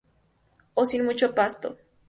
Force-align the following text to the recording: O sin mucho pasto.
O 0.75 0.83
sin 0.89 1.05
mucho 1.05 1.33
pasto. 1.37 1.67